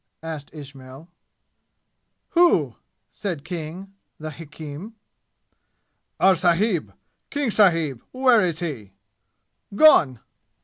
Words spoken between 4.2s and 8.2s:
hakim. "Our sahib King sahib